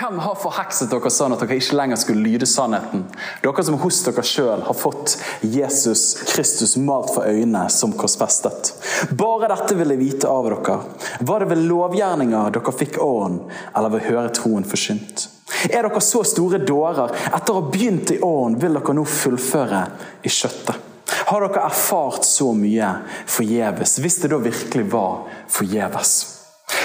[0.00, 3.02] hvem har forhekset dere sånn at dere ikke lenger skulle lyde sannheten?
[3.42, 8.72] Dere som hos dere sjøl har fått Jesus Kristus malt for øynene som korsfestet.
[9.12, 10.78] Bare dette vil jeg vite av dere.
[11.20, 13.42] Var det ved lovgjerninger dere fikk åren,
[13.74, 15.28] eller ved å høre troen forkynt?
[15.68, 17.12] Er dere så store dårer?
[17.34, 19.84] Etter å ha begynt i åren, vil dere nå fullføre
[20.24, 20.86] i kjøttet.
[21.28, 22.94] Har dere erfart så mye
[23.28, 26.39] forgjeves, hvis det da virkelig var forgjeves?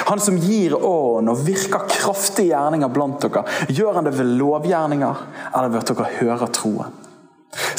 [0.05, 5.25] Han som gir åren og virker kraftige gjerninger blant dere, gjør han det ved lovgjerninger
[5.51, 7.01] eller ved at dere hører troen?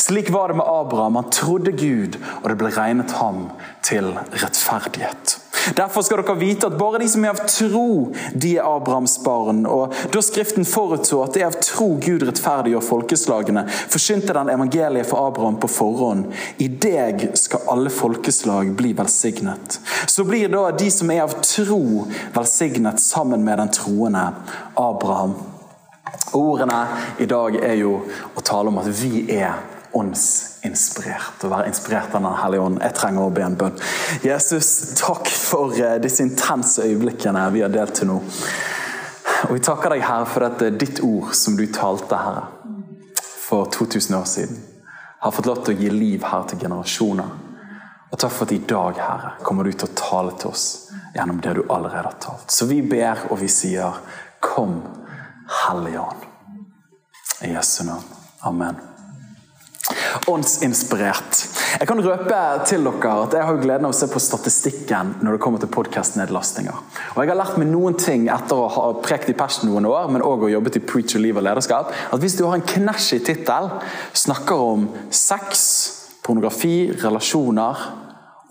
[0.01, 1.19] Slik var det med Abraham.
[1.21, 3.49] Han trodde Gud, og det ble regnet ham
[3.85, 5.36] til rettferdighet.
[5.75, 9.65] Derfor skal dere vite at bare de som er av tro, de er Abrahams barn.
[9.67, 15.09] Og Da Skriften forutså at det er av tro Gud rettferdiggjør folkeslagene, forsynte den evangeliet
[15.09, 16.31] for Abraham på forhånd.
[16.63, 19.81] I deg skal alle folkeslag bli velsignet.
[20.07, 22.07] Så blir da de som er av tro,
[22.37, 24.29] velsignet sammen med den troende
[24.75, 25.35] Abraham.
[26.37, 26.83] Ordene
[27.19, 27.99] i dag er jo
[28.35, 29.57] å tale om at vi er
[30.67, 31.45] åndsinspirert.
[31.45, 32.81] Å være inspirert av Den hellige ånd.
[32.83, 33.79] Jeg trenger å be en bønn.
[34.25, 38.21] Jesus, takk for eh, disse intense øyeblikkene vi har delt til nå.
[39.47, 42.47] Og Vi takker deg, Herre, for dette ditt ord som du talte, Herre,
[43.21, 44.63] for 2000 år siden,
[45.21, 47.35] har fått lov til å gi liv her til generasjoner.
[48.11, 50.67] Og takk for at i dag, Herre, kommer du til å tale til oss
[51.15, 52.51] gjennom det du allerede har talt.
[52.51, 54.01] Så vi ber og vi sier,
[54.41, 54.81] kom,
[55.67, 56.27] Hellige Ånd.
[57.45, 58.05] I Jesu navn.
[58.49, 58.96] Amen.
[60.31, 61.41] Åndsinspirert.
[61.81, 62.39] Jeg kan røpe
[62.69, 65.71] til dere at jeg har gleden av å se på statistikken når det kommer til
[65.75, 66.79] podkastnedlastinger.
[67.15, 70.09] Og Jeg har lært meg noen ting etter å ha prekt i persen noen år,
[70.13, 71.93] men òg jobbet i Preacher Liv og lederskap.
[71.93, 73.71] At hvis du har en knæsj tittel,
[74.17, 75.67] snakker om sex,
[76.25, 77.87] pornografi, relasjoner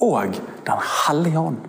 [0.06, 1.62] og Den hellige ånd,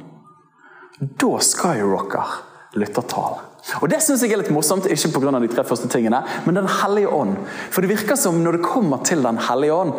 [1.21, 2.41] da skyrocker
[2.75, 3.46] lyttertalen.
[3.81, 5.39] Og Det synes jeg er litt morsomt, ikke pga.
[5.41, 7.37] de tre første tingene, men Den hellige ånd.
[7.71, 9.93] For det virker som når det kommer til Den hellige ånd,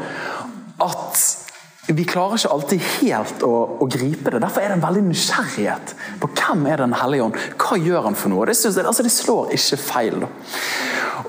[0.81, 1.43] at
[1.87, 4.41] vi klarer ikke alltid helt å, å gripe det.
[4.43, 7.37] Derfor er det en veldig nysgjerrighet på hvem er Den hellige ånd.
[7.55, 8.47] Hva gjør han for noe?
[8.49, 10.25] Det, jeg, altså det slår ikke feil.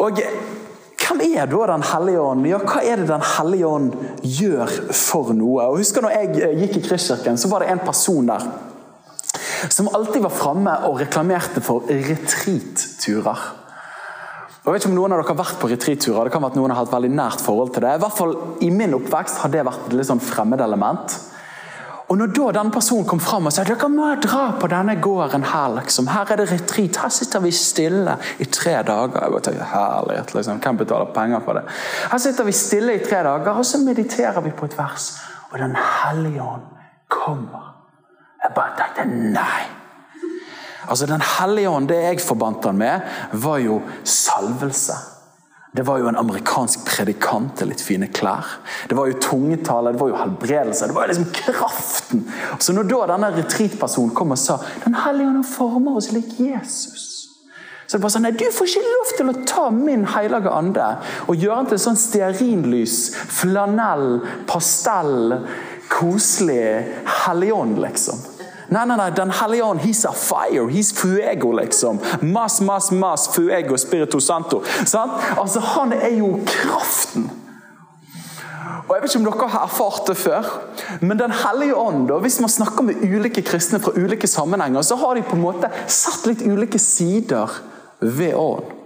[0.02, 2.48] Og hvem er da Den hellige ånd?
[2.50, 5.68] Ja, Hva er det Den hellige ånd gjør for noe?
[5.68, 8.50] Og husker når jeg gikk i Kristkirken, så var det en person der
[9.68, 13.46] som alltid var framme og reklamerte for retreat-turer.
[14.68, 16.28] Jeg vet ikke om noen av dere har vært på retreat-turer.
[16.28, 17.94] Det kan være at noen har hatt veldig nært forhold til det.
[17.96, 18.34] I hvert fall
[18.66, 21.14] I min oppvekst har det vært et litt sånn fremmedelement.
[22.08, 25.44] Og når da denne personen kom fram og sa dere må dra på denne gården
[25.50, 26.08] her, liksom.
[26.08, 29.24] her er det retreat, her sitter vi stille i tre dager.
[29.24, 30.60] Jeg bare tenker, herlighet, liksom.
[30.64, 31.64] Hvem betaler penger for det?
[32.12, 35.10] Her sitter vi stille i tre dager, og så mediterer vi på et vers.
[35.52, 36.68] Og Den hellige ånd
[37.12, 37.77] kommer.
[38.42, 39.04] Jeg bare tenkte
[39.34, 39.66] nei.
[40.88, 43.00] Altså Den hellige ånd, det jeg forbandt han med,
[43.32, 44.96] var jo salvelse.
[45.76, 48.46] Det var jo en amerikansk predikant i litt fine klær.
[48.88, 50.88] Det var jo tungetale, det var jo helbredelse.
[50.88, 52.24] Det var jo liksom kraften.
[52.58, 54.56] Så når da denne retreatpersonen kom og sa
[54.86, 57.18] Den hellige ånd former oss lik Jesus
[57.88, 60.88] så det bare sånn, nei, Du får ikke lov til å ta min hellige ande
[61.24, 62.96] og gjøre den til sånn stearinlys,
[63.32, 64.18] flanell,
[64.50, 65.38] pastell,
[65.88, 66.86] koselig
[67.24, 68.18] helligånd, liksom.
[68.68, 70.66] Nei, nei, nei, Den hellige ånd, he's a fire.
[70.68, 72.00] He's fuego, liksom.
[72.20, 74.62] Mas, mas, mas, fuego, spirito santo.
[74.84, 75.12] Sant?
[75.36, 77.30] Altså, Han er jo kraften.
[78.88, 80.46] Og Jeg vet ikke om dere har erfart det før,
[81.00, 85.14] men Den hellige ånd, hvis man snakker med ulike kristne fra ulike sammenhenger, så har
[85.14, 87.52] de på en måte satt litt ulike sider
[88.00, 88.77] ved ånd.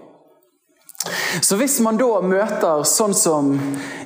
[1.41, 3.55] Så hvis man da møter, sånn som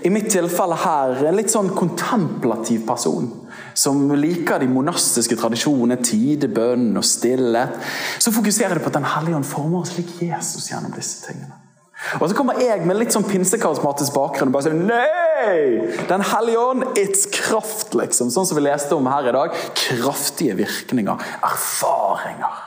[0.04, 3.28] i mitt tilfelle her, en litt sånn kontemplativ person,
[3.76, 7.76] som liker de monastiske tradisjonene, tidebønn og stillhet,
[8.22, 11.62] så fokuserer det på at Den hellige ånd former oss lik Jesus gjennom disse tingene.
[12.20, 16.04] Og Så kommer jeg med litt sånn pinsekarismatisk bakgrunn og bare sier nei!
[16.08, 18.30] Den hellige ånd, it's kraft, liksom.
[18.32, 19.56] Sånn som vi leste om her i dag.
[19.76, 21.24] Kraftige virkninger.
[21.44, 22.65] Erfaringer.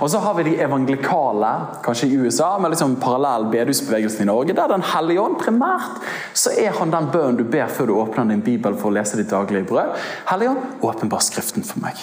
[0.00, 1.50] Og så har vi de evangelikale,
[1.84, 4.56] kanskje i USA, med liksom parallell bedusbevegelsen i Norge.
[4.56, 6.04] Der Den hellige ånd primært
[6.34, 9.16] så er han den bønnen du ber før du åpner din bibel for å lese
[9.16, 9.96] ditt daglige brød.
[10.28, 11.96] Hellige ånd, åpenbar Skriften for meg.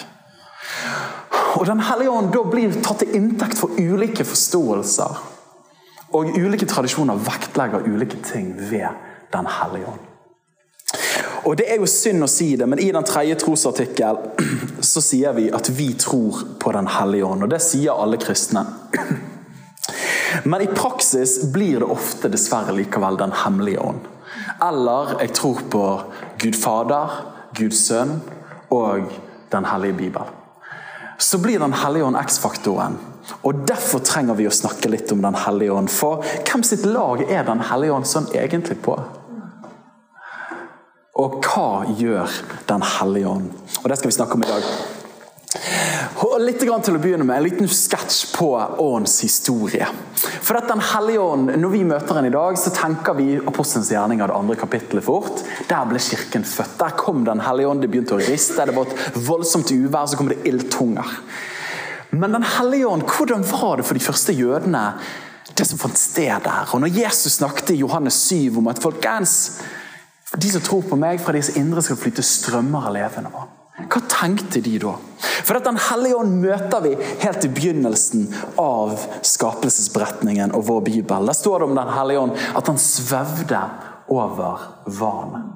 [1.56, 5.22] Og Den hellige ånd da blir tatt til inntekt for ulike forståelser.
[6.16, 8.88] Og ulike tradisjoner vektlegger ulike ting ved
[9.32, 10.02] Den hellige ånd.
[11.46, 14.18] Og Det er jo synd å si det, men i den tredje trosartikkel
[14.90, 17.46] så sier vi at vi tror på Den hellige ånd.
[17.46, 18.66] Og det sier alle kristne.
[20.44, 24.02] Men i praksis blir det ofte dessverre likevel Den hemmelige ånd.
[24.62, 25.84] Eller jeg tror på
[26.42, 27.14] Gud Fader,
[27.56, 28.18] Guds Sønn
[28.74, 29.06] og
[29.52, 30.34] Den hellige Bibel.
[31.18, 32.98] Så blir Den hellige ånd X-faktoren.
[33.46, 35.90] Og Derfor trenger vi å snakke litt om Den hellige ånd.
[35.94, 38.98] For hvem sitt lag er Den hellige ånd sånn egentlig på?
[41.16, 42.28] Og hva gjør
[42.68, 43.50] Den hellige ånd?
[43.82, 44.70] Og Det skal vi snakke om i dag.
[46.26, 48.50] Og litt til å begynne med, En liten sketsj på
[48.82, 49.86] åndens historie.
[50.42, 53.90] For at Den hellige ånd, Når vi møter den i dag, så tenker vi apostelens
[53.90, 55.42] gjerninger, det andre kapittelet fort.
[55.68, 56.78] Der ble kirken født.
[56.78, 58.66] Der kom Den hellige ånd, det begynte å riste.
[58.66, 61.06] Det var et voldsomt uvær, så kom det ildtunger.
[62.10, 64.94] Men Den hellige ånd, hvordan var det for de første jødene,
[65.56, 66.68] det som fant sted der?
[66.72, 69.62] Og Når Jesus snakket i Johannes 7 om at folkens,
[70.36, 73.52] de som tror på meg, fra deres indre skal flyte strømmer av levende vann.
[73.76, 74.94] Hva tenkte de da?
[75.46, 78.24] For Den hellige ånd møter vi helt i begynnelsen
[78.60, 78.96] av
[79.26, 81.28] skapelsesberetningen og vår bibel.
[81.28, 83.60] Der står det om Den hellige ånd at han svevde
[84.08, 85.55] over vannet.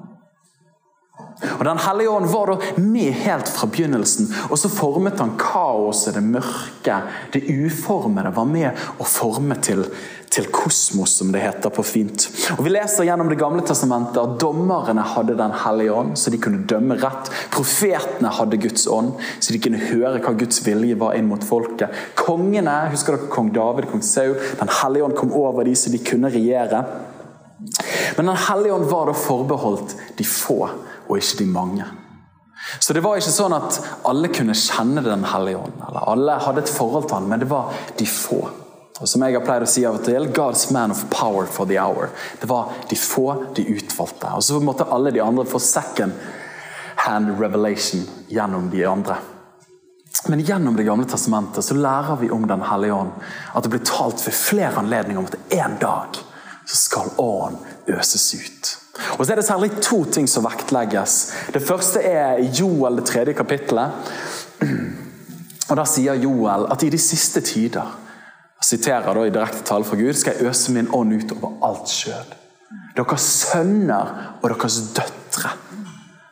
[1.59, 6.15] Og Den hellige ånd var da med helt fra begynnelsen, og så formet han kaoset,
[6.15, 6.97] det mørke,
[7.33, 8.33] det uformede.
[8.35, 9.83] Var med å forme til,
[10.31, 12.27] til kosmos, som det heter på fint.
[12.57, 16.41] Og Vi leser gjennom Det gamle testamentet at dommerne hadde Den hellige ånd, så de
[16.41, 17.31] kunne dømme rett.
[17.53, 21.89] Profetene hadde Guds ånd, så de kunne høre hva Guds vilje var inn mot folket.
[22.15, 24.37] Kongene, husker dere kong David, kong Saul?
[24.59, 26.85] Den hellige ånd kom over de, så de kunne regjere.
[28.17, 30.65] Men Den hellige ånd var da forbeholdt de få
[31.11, 31.85] og ikke de mange.
[32.79, 35.79] Så det var ikke sånn at alle kunne kjenne Den hellige ånd.
[35.87, 38.41] eller Alle hadde et forhold til han, men det var de få.
[39.01, 41.65] Og som jeg har pleid å si av og til, God's man of power for
[41.65, 42.11] the hour.
[42.39, 44.29] Det var de få, de utvalgte.
[44.37, 46.13] Og så måtte alle de andre få second
[47.01, 49.17] hand revelation gjennom de andre.
[50.29, 53.11] Men gjennom Det gamle testamentet så lærer vi om Den hellige ånd.
[53.55, 56.21] At det blir talt ved flere anledninger om at en dag
[56.65, 57.57] så skal ånden
[57.87, 58.80] øses ut.
[59.17, 61.33] Og så er det særlig to ting som vektlegges.
[61.53, 64.11] Det første er Joel, det tredje kapittelet.
[65.69, 67.97] Og Da sier Joel at i de siste tider
[68.61, 71.55] jeg siterer da i direkte tale fra Gud, skal jeg øse min ånd ut over
[71.65, 72.35] alt skjød.
[72.93, 75.49] Deres sønner og deres døtre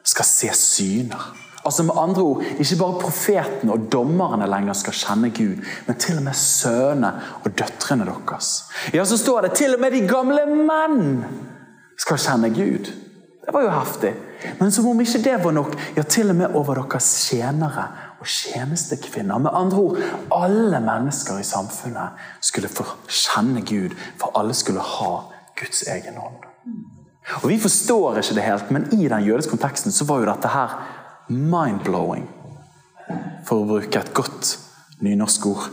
[0.06, 1.24] skal se syner.
[1.66, 6.18] Altså med andre ord, Ikke bare profetene og dommerne lenger skal kjenne Gud, men til
[6.18, 7.12] og med sønnene
[7.44, 8.64] og døtrene deres.
[8.94, 11.26] Ja, Så står det til og med de gamle menn
[12.00, 12.90] skal kjenne Gud.
[13.46, 14.14] Det var jo heftig.
[14.60, 17.88] Men som om ikke det var nok, ja, til og med over deres tjenere
[18.20, 19.42] og tjenestekvinner.
[19.42, 19.98] Med andre ord,
[20.36, 25.12] alle mennesker i samfunnet skulle få kjenne Gud, for alle skulle ha
[25.60, 26.46] Guds egen ånd.
[27.42, 30.54] Og Vi forstår ikke det helt, men i den jødiske konteksten så var jo dette
[30.54, 30.78] her
[31.30, 32.30] mind-blowing.
[33.46, 34.56] For å bruke et godt
[35.02, 35.70] nynorsk ord.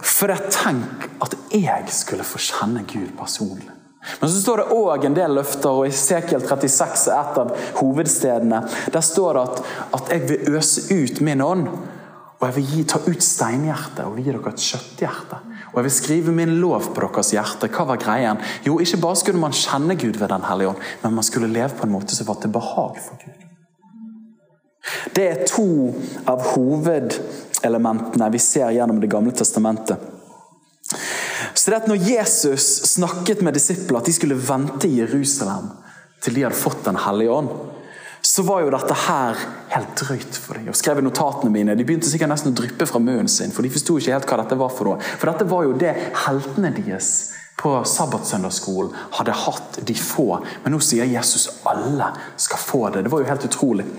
[0.00, 3.75] For jeg tenk at jeg skulle få kjenne Gud personlig.
[4.20, 7.52] Men så står det òg en del løfter, og i Esekiel 36 er et av
[7.80, 8.62] hovedstedene.
[8.94, 9.62] Der står det at,
[9.98, 11.68] at jeg vil øse ut min ånd.
[12.36, 15.38] Og jeg vil gi, ta ut steinhjertet og gi dere et kjøtthjerte.
[15.72, 17.70] Og jeg vil skrive min lov på deres hjerte.
[17.72, 18.42] Hva var greien?
[18.64, 21.72] Jo, ikke bare skulle man kjenne Gud ved Den hellige ånd, men man skulle leve
[21.78, 23.42] på en måte som var til behag for Gud.
[25.16, 25.68] Det er to
[26.28, 30.15] av hovedelementene vi ser gjennom Det gamle testamentet.
[31.66, 35.72] Så det at når Jesus snakket med disiplene at de skulle vente i Jerusalem
[36.22, 37.48] til de hadde fått Den hellige ånd,
[38.22, 39.40] så var jo dette her
[39.72, 40.68] helt drøyt for dem.
[40.70, 43.66] Jeg skrev i notatene mine, De begynte sikkert nesten å dryppe fra munnen sin, for
[43.66, 45.02] de forsto ikke helt hva dette var for noe.
[45.02, 45.90] For dette var jo det
[46.22, 47.10] heltene deres
[47.58, 50.28] på sabbatsøndagsskolen hadde hatt, de få.
[50.62, 53.08] Men nå sier Jesus alle skal få det.
[53.08, 53.90] Det var jo helt utrolig.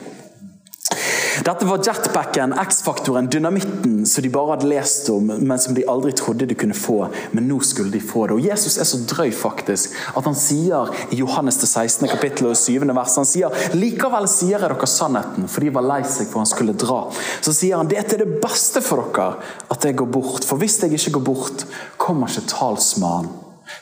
[1.46, 6.12] Dette var jetpacken, X-faktoren, dynamitten som de bare hadde lest om, men som de aldri
[6.18, 7.08] trodde de kunne få.
[7.32, 8.38] Men nå skulle de få det.
[8.38, 12.08] Og Jesus er så drøy faktisk, at han sier i Johannes det 16.
[12.10, 12.88] kapittel og 7.
[12.98, 16.50] vers han sier, Likevel sier jeg dere sannheten, for de var lei seg for han
[16.50, 17.02] skulle dra.
[17.42, 19.38] Så sier han det er det beste for dere
[19.74, 20.48] at jeg går bort.
[20.48, 21.68] For hvis jeg ikke går bort,
[22.02, 23.36] kommer ikke talsmannen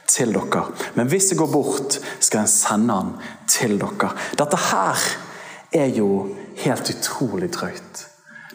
[0.10, 0.66] til dere.
[0.98, 3.14] Men hvis jeg går bort, skal jeg sende han
[3.50, 4.12] til dere.
[4.38, 5.06] Dette her
[5.76, 6.10] er jo
[6.64, 8.06] helt utrolig drøyt.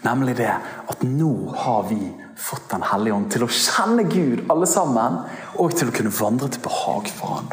[0.05, 0.53] Nemlig det
[0.89, 2.01] at nå har vi
[2.41, 5.19] fått Den hellige ånd til å kjenne Gud alle sammen,
[5.61, 7.51] og til å kunne vandre til behag for Han.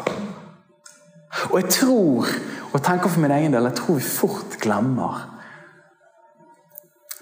[1.50, 2.30] Og jeg tror,
[2.72, 5.26] og tenker for min egen del, jeg tror vi fort glemmer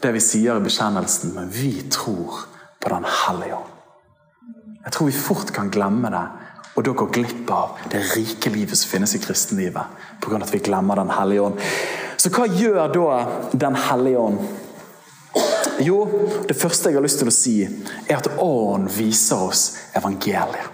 [0.02, 2.45] det vi sier i bekjennelsen, men vi tror
[2.78, 3.73] på Den hellige ånd.
[4.85, 6.26] Jeg tror vi fort kan glemme det,
[6.76, 9.97] og da går glipp av det rike livet som finnes i kristenlivet.
[10.21, 11.62] På grunn av at vi glemmer Den hellige ånd.
[12.26, 13.11] Så hva gjør da
[13.54, 14.38] Den hellige ånd?
[15.87, 16.00] Jo,
[16.49, 17.52] det første jeg har lyst til å si,
[18.09, 20.73] er at Ånden viser oss evangeliet.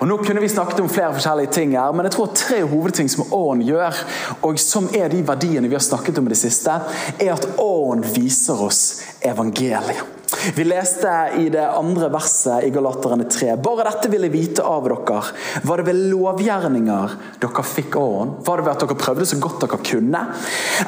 [0.00, 3.08] Og Nå kunne vi snakket om flere forskjellige ting, her, men jeg tror tre hovedting
[3.08, 4.02] som Ånden gjør,
[4.44, 6.74] og som er de verdiene vi har snakket om i det siste,
[7.16, 8.82] er at Ånden viser oss
[9.22, 10.11] evangeliet.
[10.50, 13.56] Vi leste i det andre verset i Galaterne 3.
[13.62, 15.20] Bare dette vil jeg vite av dere.
[15.62, 18.32] Var det ved lovgjerninger dere fikk åren?
[18.42, 20.22] Var det ved at dere prøvde så godt dere kunne?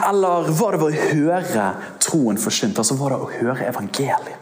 [0.08, 1.68] Eller var det ved å høre
[2.02, 2.80] troen forsynt?
[2.82, 4.40] Altså var det å høre evangeliet?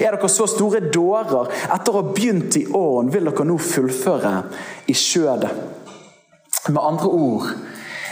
[0.00, 4.34] Er dere så store dårer etter å ha begynt i åren, vil dere nå fullføre
[4.90, 5.54] i skjødet?
[6.68, 7.46] Med andre ord,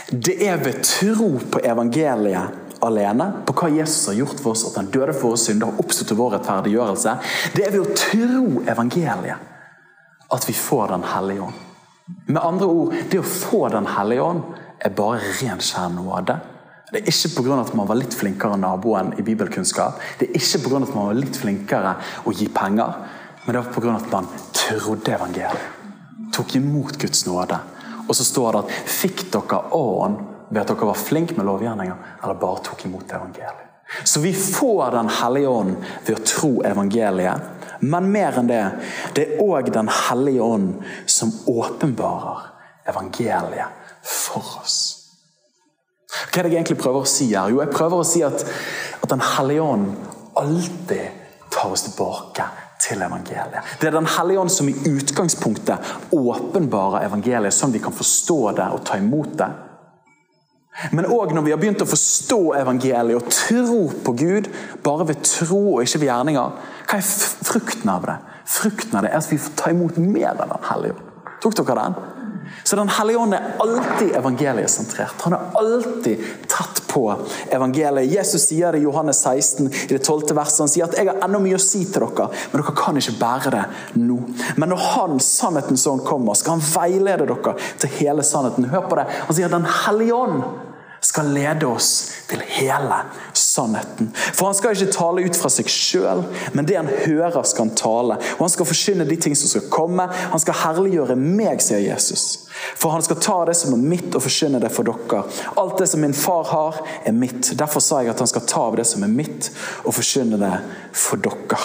[0.08, 4.76] det er ved tro på evangeliet alene på hva Jesus har gjort for oss, at
[4.80, 7.14] han døde for oss synder og oppsto til vår rettferdiggjørelse.
[7.54, 9.54] Det er ved å tro evangeliet
[10.28, 11.64] at vi får Den hellige ånd.
[12.26, 14.42] Med andre ord, det å få Den hellige ånd
[14.84, 16.38] er bare ren skjær nåde.
[16.92, 17.60] Det er ikke pga.
[17.60, 19.98] at man var litt flinkere enn naboen i bibelkunnskap.
[20.18, 20.82] Det er ikke pga.
[20.82, 22.94] at man var litt flinkere å gi penger,
[23.44, 23.96] men det var pga.
[23.96, 25.58] at man trodde evangeliet.
[26.32, 27.58] Tok imot Guds nåde.
[28.08, 31.96] Og så står det at 'fikk dere ånd ved at dere var flinke med lovgjerninger,
[32.22, 33.68] eller bare tok imot evangeliet'.
[34.04, 35.76] Så vi får Den hellige ånd
[36.06, 37.40] ved å tro evangeliet.
[37.80, 38.62] Men mer enn det,
[39.14, 42.44] det er òg Den hellige ånd som åpenbarer
[42.88, 43.68] evangeliet
[44.02, 44.78] for oss.
[46.08, 47.50] Hva er det jeg egentlig prøver å si her?
[47.52, 48.44] Jo, jeg prøver å si at,
[49.02, 49.92] at Den hellige ånd
[50.38, 52.44] alltid tar oss tilbake
[52.80, 53.76] til evangeliet.
[53.80, 58.68] Det er Den hellige ånd som i utgangspunktet åpenbarer evangeliet, sånn vi kan forstå det
[58.74, 59.48] og ta imot det.
[60.94, 64.50] Men òg når vi har begynt å forstå evangeliet og tro på Gud,
[64.84, 67.08] bare ved tro og ikke ved gjerninger, hva er
[67.48, 68.18] frukten av det?
[68.48, 71.34] Frukten av det er at vi får ta imot mer av Den hellige ånd.
[71.42, 71.98] Tok dere den?
[72.64, 75.20] Så Den hellige ånd er alltid evangeliesentrert.
[75.26, 77.04] Han er alltid tatt på
[77.52, 78.12] evangeliet.
[78.12, 80.34] Jesus sier det i Johannes 16 i det 12.
[80.36, 80.62] verset.
[80.64, 83.18] Han sier at 'jeg har ennå mye å si til dere, men dere kan ikke
[83.20, 83.64] bære det
[83.96, 84.56] nå'.
[84.56, 88.64] Men når Han, sannhetens ånd, kommer, skal han veilede dere til hele sannheten.
[88.64, 89.06] Hør på det.
[89.26, 90.42] Han sier at Den hellige ånd
[91.00, 92.96] skal lede oss til hele
[93.36, 94.10] sannheten.
[94.34, 96.24] For han skal ikke tale ut fra seg sjøl,
[96.56, 98.18] men det han hører, skal han tale.
[98.36, 100.08] Og han skal forkynne de ting som skal komme.
[100.32, 102.48] Han skal herliggjøre meg, sier Jesus.
[102.78, 105.22] For han skal ta det som er mitt, og forkynne det for dere.
[105.60, 107.52] Alt det som min far har, er mitt.
[107.58, 109.52] Derfor sa jeg at han skal ta av det som er mitt,
[109.84, 110.54] og forkynne det
[110.96, 111.62] for dere.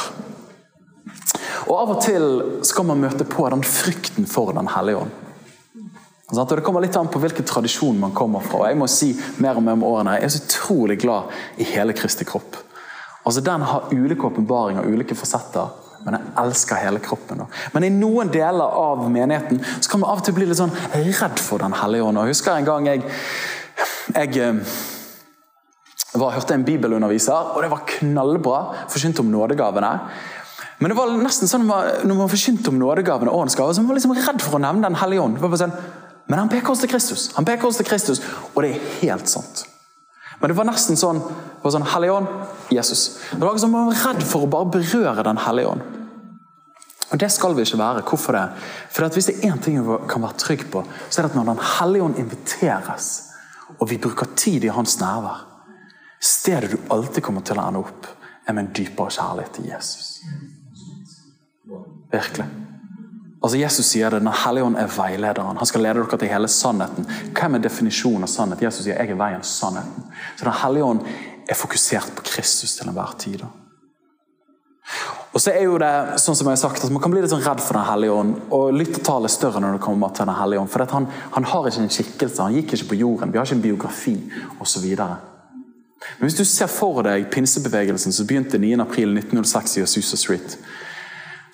[1.63, 2.25] Og Av og til
[2.67, 5.22] skal man møte på den frykten for Den hellige ånd.
[6.33, 8.63] Og Det kommer litt an på hvilken tradisjon man kommer fra.
[8.63, 11.23] og jeg må si mer og mer om årene, Jeg er så utrolig glad
[11.57, 12.57] i hele Kristi kropp.
[13.25, 15.69] Altså Den har ulike åpenbaringer, ulike fasetter,
[16.03, 17.45] men jeg elsker hele kroppen.
[17.73, 20.73] Men i noen deler av menigheten så kan man av og til bli litt sånn
[20.93, 22.17] redd for Den hellige ånd.
[22.17, 23.03] Jeg husker en gang jeg,
[24.15, 24.53] jeg eh,
[26.19, 28.59] var, hørte en bibelunderviser, og det var knallbra.
[28.91, 29.93] Forkynte om nådegavene.
[30.83, 34.01] Men det var nesten sånn når man forkynte om nådegavene åndens gaver, så man var
[34.01, 35.37] liksom redd for å nevne Den hellige ånd.
[35.37, 35.77] Det var bare sånn,
[36.27, 37.29] men han peker oss til Kristus.
[37.35, 38.21] Han peker oss til Kristus,
[38.55, 39.65] Og det er helt sant.
[40.39, 42.27] Men det var nesten sånn det var sånn, Hellige ånd,
[42.75, 43.19] Jesus.
[43.31, 45.81] Det var som Man var redd for å bare berøre Den hellige ånd.
[47.11, 48.01] Og Det skal vi ikke være.
[48.03, 48.49] Hvorfor det?
[48.91, 51.35] For Hvis det er én ting vi kan være trygg på, så er det at
[51.35, 53.29] når Den hellige ånd inviteres,
[53.79, 55.49] og vi bruker tid i hans nærvær
[56.23, 58.05] Stedet du alltid kommer til å ende opp,
[58.47, 60.21] er med en dypere kjærlighet til Jesus.
[62.11, 62.45] Virkelig.
[63.43, 65.57] Altså Jesus sier det, Den hellige ånd er veilederen.
[65.59, 67.07] Han skal lede dere til hele sannheten.
[67.35, 68.63] Hvem er definisjonen av sannhet?
[68.63, 70.05] Jesus sier jeg er veien sannheten.
[70.37, 71.03] Så Den hellige ånd
[71.49, 73.43] er fokusert på Kristus til enhver tid.
[75.33, 77.33] Og så er jo det, sånn som jeg har sagt, at Man kan bli litt
[77.33, 78.39] sånn redd for Den hellige ånd.
[78.49, 80.71] og Lyttetallet er større når det kommer til Den hellige ånd.
[80.71, 83.59] For han, han, har ikke en skikkelse, han gikk ikke på jorden, vi har ikke
[83.59, 84.15] en biografi
[84.63, 84.87] osv.
[84.93, 90.57] Men hvis du ser for deg pinsebevegelsen som begynte 9.4.1906 i Azusa Street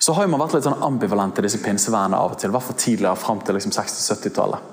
[0.00, 2.48] så har man vært litt sånn ambivalent til disse pinsevennene av og til.
[2.48, 4.70] I hvert fall tidligere, fram til liksom 60-70-tallet.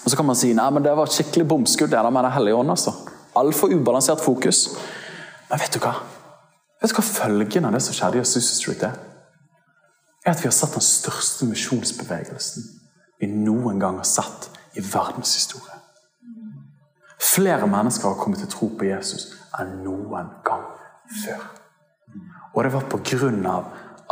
[0.00, 2.24] Og Så kan man si nei, men det var et skikkelig bomskudd det der med
[2.24, 2.70] Den hellige ånd.
[2.70, 2.94] altså.
[3.36, 4.76] Altfor ubalansert fokus.
[5.50, 5.94] Men vet du hva?
[6.82, 8.98] Vet du hva følgen av det som skjedde i Azusa Street er?
[10.24, 12.66] Er at vi har sett den største misjonsbevegelsen
[13.20, 15.76] vi noen gang har sett i verdenshistorie.
[17.20, 19.28] Flere mennesker har kommet til tro på Jesus
[19.60, 20.64] enn noen gang
[21.24, 21.42] før.
[22.54, 23.68] Og det var på grunn av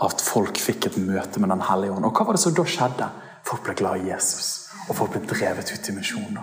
[0.07, 2.07] at folk fikk et møte med Den hellige ånd.
[2.07, 3.09] Og hva var det som da skjedde?
[3.49, 6.39] Folk ble glad i Jesus, og folk ble drevet ut i misjon.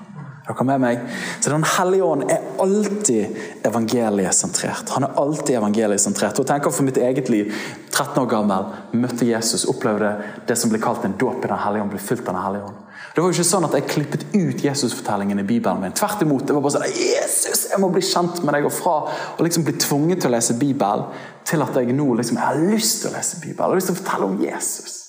[0.45, 1.03] Er dere med meg?
[1.41, 4.89] Så Den hellige ånd er alltid evangeliesentrert.
[4.93, 6.39] Han er alltid evangeliesentrert.
[6.39, 7.53] Og tenker for mitt eget liv.
[7.91, 10.11] 13 år gammel, møtte Jesus, opplevde
[10.47, 11.93] det som ble kalt en dåp i Den hellige ånd.
[11.95, 12.81] ble fylt av den hellige ånd.
[13.15, 15.93] Det var jo ikke sånn at jeg klippet ut Jesus-fortellingen i Bibelen min.
[15.95, 16.45] Tvert imot.
[16.47, 18.67] det var bare sånn, Jesus, jeg må bli kjent med deg.
[18.67, 18.97] Og fra
[19.35, 21.09] å liksom bli tvunget til å lese Bibelen,
[21.45, 23.59] til at jeg nå liksom, jeg har lyst til å lese Bibelen.
[23.59, 25.01] Jeg har lyst til å fortelle om Jesus.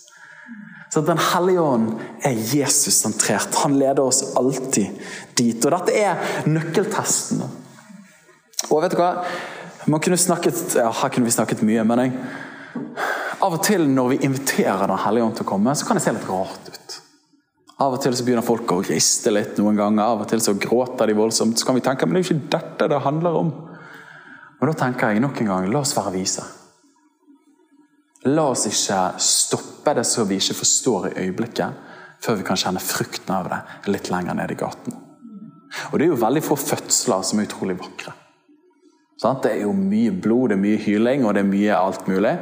[0.93, 1.89] Så Den hellige ånd
[2.25, 3.55] er Jesus-sentrert.
[3.63, 5.01] Han leder oss alltid
[5.37, 5.65] dit.
[5.65, 7.43] Og dette er nøkkeltesten.
[8.71, 9.11] Og vet du hva?
[9.87, 12.15] Man kunne snakket, ja, Her kunne vi snakket mye, men jeg,
[13.45, 16.07] av og til når vi inviterer Den hellige ånd til å komme, så kan det
[16.07, 16.97] se litt rart ut.
[17.77, 20.55] Av og til så begynner folk å riste litt noen ganger, av og til så
[20.57, 21.59] gråter de voldsomt.
[21.61, 23.51] Så kan vi tenke men det er jo ikke dette det handler om.
[24.57, 26.45] Men da tenker jeg nok en gang la oss være vise.
[28.33, 31.83] La oss ikke stoppe det så vi ikke forstår i øyeblikket,
[32.25, 34.97] før vi kan kjenne frukten av det litt lenger ned i gaten.
[35.93, 38.17] Og Det er jo veldig få fødsler som er utrolig vakre.
[39.21, 42.35] Det er jo mye blod, det er mye hyling og det er mye alt mulig.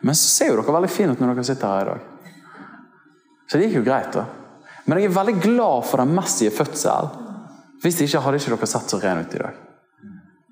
[0.00, 2.04] Men så ser jo dere veldig fine ut når dere sitter her i dag.
[3.48, 4.12] Så det gikk jo greit.
[4.12, 4.26] da.
[4.88, 7.10] Men jeg er veldig glad for den messige fødsel.
[7.82, 9.58] Hvis ikke hadde ikke dere sett så ren ut i dag.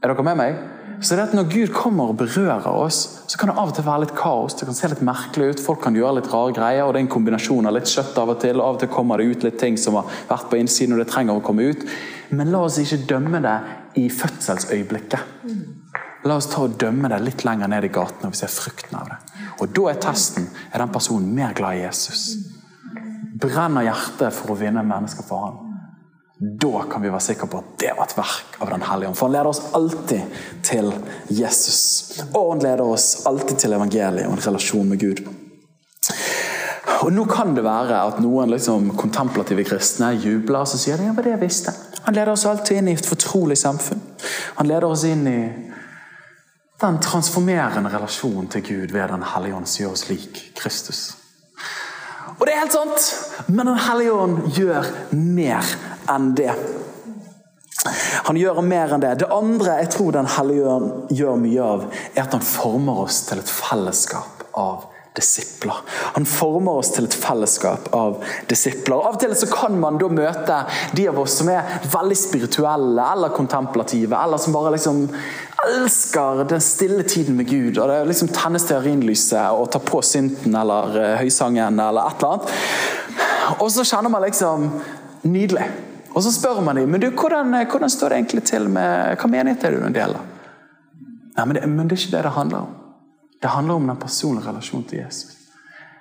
[0.04, 0.58] Er dere med meg?
[1.00, 3.84] Så det at Når Gud kommer og berører oss, så kan det av og til
[3.84, 4.54] være litt kaos.
[4.54, 6.84] Det kan se litt merkelig ut, Folk kan gjøre litt rare greier.
[6.84, 8.60] og Det er en kombinasjon av litt kjøtt av og til.
[8.60, 10.98] og Av og til kommer det ut litt ting som har vært på innsiden, og
[11.04, 11.84] det trenger å komme ut.
[12.30, 13.60] Men la oss ikke dømme det
[13.96, 15.20] i fødselsøyeblikket.
[16.24, 18.96] La oss ta og dømme det litt lenger ned i gaten når vi ser frukten
[18.98, 19.18] av det.
[19.60, 22.55] Og Da er testen er den personen mer glad i Jesus.
[23.40, 25.62] Brenner hjertet for å vinne mennesker for ham.
[26.36, 29.16] Da kan vi være sikre på at det var et verk av Den hellige ånd.
[29.16, 30.92] For han leder oss alltid til
[31.32, 31.80] Jesus.
[32.32, 35.24] Og han leder oss alltid til evangeliet og en relasjon med Gud.
[37.06, 41.16] Og Nå kan det være at noen liksom, kontemplative kristne jubler og sier de, ja,
[41.16, 41.74] det jeg visste.
[42.06, 44.02] Han leder oss alltid inn i et fortrolig samfunn.
[44.60, 45.40] Han leder oss inn i
[46.80, 51.06] den transformerende relasjonen til Gud ved Den hellige ånd som gjør oss lik Kristus.
[52.36, 53.06] Og det er helt sant,
[53.48, 55.70] men Den hellige ånd gjør mer
[56.12, 56.52] enn det.
[58.26, 59.14] Han gjør mer enn det.
[59.22, 63.22] Det andre jeg tror Den hellige ånd gjør mye av, er at han former oss
[63.28, 65.80] til et fellesskap av disipler.
[66.16, 68.96] Han former oss til et fellesskap av disipler.
[68.96, 70.60] Av og til så kan man da møte
[70.96, 75.06] de av oss som er veldig spirituelle eller kontemplative, eller som bare liksom
[75.66, 77.78] elsker den stille tiden med Gud.
[77.78, 82.36] og det liksom Tenne stearinlyset og ta på synten eller uh, høysangen eller et eller
[82.36, 83.58] annet.
[83.62, 84.70] Og så kjenner man liksom
[85.26, 85.64] Nydelig.
[86.14, 89.30] Og så spør man dem men du, hvordan, hvordan står det egentlig til med Hva
[89.30, 90.28] menighet er du en del av?
[91.36, 92.85] Nei, men det, men det er ikke det det handler om.
[93.46, 95.36] Det handler om den personlige relasjonen til Jesus.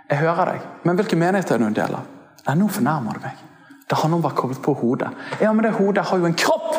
[0.09, 2.07] Jeg hører deg, men hvilken menighet er du en del av?
[2.47, 3.43] Nei, nå fornærmer du meg.
[3.85, 5.11] Det handler om å være koblet på hodet.
[5.43, 6.71] Ja, men det hodet har jo en kropp!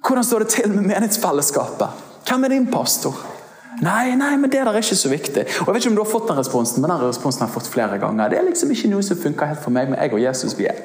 [0.00, 2.06] Hvordan står det til med menighetsfellesskapet?
[2.24, 3.18] Hvem er din pastor?
[3.84, 5.44] Nei, nei, men det der er ikke så viktig.
[5.44, 7.56] Og Jeg vet ikke om du har fått den responsen, men den responsen har jeg
[7.58, 8.32] fått flere ganger.
[8.32, 10.70] Det er liksom ikke noe som funker helt for meg, men jeg og Jesus vi
[10.72, 10.80] er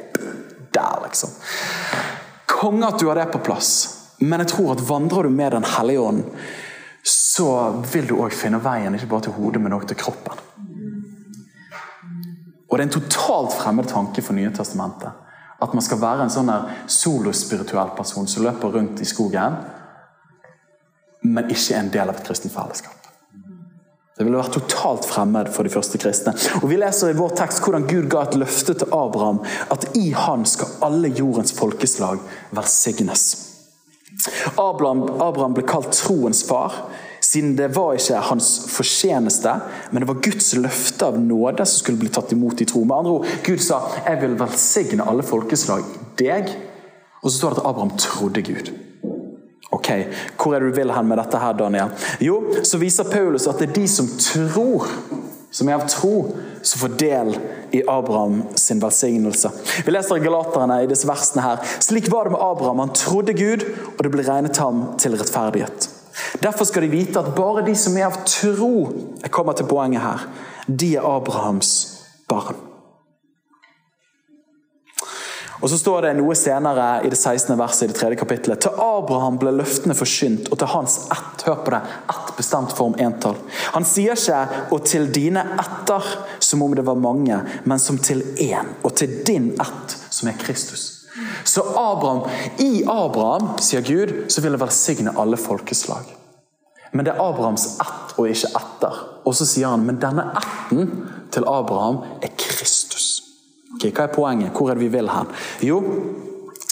[0.76, 1.32] der, liksom.
[2.58, 3.72] Konge at du har det på plass,
[4.20, 6.28] men jeg tror at vandrer du med Den hellige ånd,
[7.04, 7.48] så
[7.92, 10.40] vil du òg finne veien ikke bare til hodet, men òg til kroppen.
[12.70, 15.12] Og Det er en totalt fremmed tanke for Nye testamentet.
[15.62, 16.50] At man skal være en sånn
[16.90, 19.60] solospirituell person som løper rundt i skogen,
[21.24, 22.98] men ikke en del av et kristent fellesskap.
[24.18, 26.34] Det ville vært totalt fremmed for de første kristne.
[26.62, 29.42] Og Vi leser i vår tekst hvordan Gud ga et løfte til Abraham
[29.74, 33.53] at i han skal alle jordens folkeslag velsignes.
[34.58, 36.86] Abraham, Abraham ble kalt troens far
[37.34, 39.56] siden det var ikke hans fortjeneste,
[39.92, 42.84] men det var Guds løfte av nåde som skulle bli tatt imot i tro.
[42.84, 46.52] Med andre ord, Gud sa 'Jeg vil velsigne alle folkeslag i deg'.
[47.24, 48.72] Og så står det at Abraham trodde Gud.
[49.72, 49.90] Ok,
[50.38, 51.90] Hvor er det du vil hen med dette, her, Daniel?
[52.22, 54.88] Jo, så viser Paulus at det er de som tror,
[55.52, 57.40] som er av tro, som får del
[57.74, 59.50] i Abraham sin velsignelse.
[59.86, 61.64] Vi leser i Galaterne i disse versene her.
[61.82, 62.84] Slik var det med Abraham.
[62.86, 63.66] Han trodde Gud,
[63.98, 65.90] og det ble regnet ham til rettferdighet.
[66.44, 68.92] Derfor skal de vite at bare de som er av tro
[69.24, 70.28] Jeg kommer til poenget her.
[70.70, 71.74] De er Abrahams
[72.30, 72.73] barn.
[75.64, 77.54] Og Så står det noe senere i det 16.
[77.56, 78.60] verset i det tredje kapittelet.
[78.66, 81.80] Til Abraham ble løftene forsynt, og til hans ett hør på det,
[82.12, 83.38] ett bestemt form entall.
[83.72, 88.22] Han sier ikke 'og til dine etter', som om det var mange, men som til
[88.38, 88.76] én.
[88.84, 91.08] Og til din ett, som er Kristus.
[91.46, 96.04] Så Abraham, i Abraham, sier Gud, så vil jeg velsigne alle folkeslag.
[96.92, 98.94] Men det er Abrahams ett og ikke etter.
[99.26, 100.90] Og så sier han men denne ætten
[101.32, 102.83] til Abraham er Kristus.
[103.84, 104.54] Okay, hva er poenget?
[104.56, 105.32] Hvor er det vi vil hen?
[105.68, 105.82] Jo,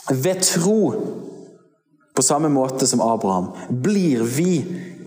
[0.10, 0.94] Ved tro,
[2.16, 4.54] på samme måte som Abraham, blir vi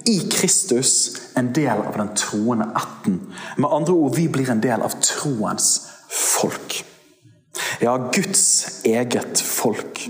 [0.04, 3.32] i Kristus en del av den troende ætten.
[3.56, 6.84] Med andre ord, vi blir en del av troens folk.
[7.80, 10.08] Ja, Guds eget folk.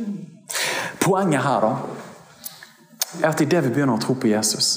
[1.00, 1.72] Poenget her da,
[3.22, 4.76] er at idet vi begynner å tro på Jesus,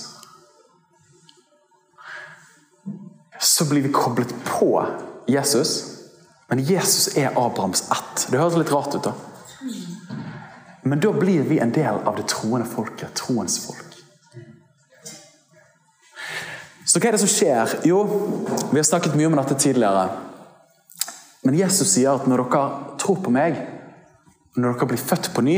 [3.42, 4.72] så blir vi koblet på
[5.30, 5.97] Jesus.
[6.48, 8.28] Men Jesus er Abrahams ett.
[8.32, 9.14] Det høres litt rart ut, da.
[10.88, 13.12] Men da blir vi en del av det troende folket.
[13.20, 13.98] Troens folk.
[16.88, 17.74] Så hva er det som skjer?
[17.90, 18.00] Jo,
[18.72, 20.06] vi har snakket mye om dette tidligere.
[21.44, 22.62] Men Jesus sier at når dere
[23.02, 23.60] tror på meg,
[24.56, 25.58] når dere blir født på ny,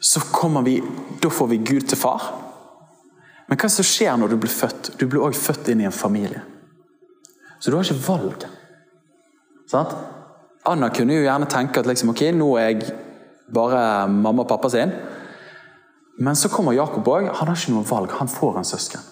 [0.00, 0.78] så kommer vi,
[1.20, 2.30] da får vi Gud til far.
[3.50, 4.94] Men hva som skjer når du blir født?
[4.96, 6.40] Du blir også født inn i en familie.
[7.60, 8.48] Så du har ikke valg.
[9.70, 9.94] Sant?
[10.66, 12.94] Anna kunne jo gjerne tenke at liksom, ok, nå er jeg
[13.54, 14.92] bare mamma og pappa sin.
[16.20, 17.30] Men så kommer Jakob òg.
[17.38, 18.12] Han har ikke noe valg.
[18.18, 19.04] Han får en søsken.